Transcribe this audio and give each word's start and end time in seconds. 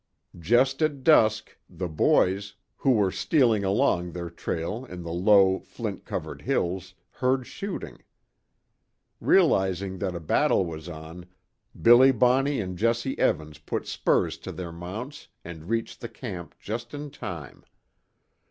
Just 0.39 0.81
at 0.81 1.03
dusk, 1.03 1.55
the 1.69 1.87
boys, 1.87 2.55
who 2.77 2.89
were 2.93 3.11
stealing 3.11 3.63
along 3.63 4.13
their 4.13 4.31
trail 4.31 4.83
in 4.83 5.03
the 5.03 5.11
low, 5.13 5.59
flint 5.59 6.05
covered 6.05 6.41
hills, 6.41 6.95
heard 7.11 7.45
shooting. 7.45 8.01
Realizing 9.19 9.99
that 9.99 10.15
a 10.15 10.19
battle 10.19 10.65
was 10.65 10.89
on, 10.89 11.27
Billy 11.79 12.11
Bonney 12.11 12.59
and 12.59 12.79
Jesse 12.79 13.19
Evans 13.19 13.59
put 13.59 13.85
spurs 13.85 14.39
to 14.39 14.51
their 14.51 14.71
mounts 14.71 15.27
and 15.45 15.69
reached 15.69 16.01
the 16.01 16.09
camp 16.09 16.55
just 16.59 16.95
in 16.95 17.11
time. 17.11 17.63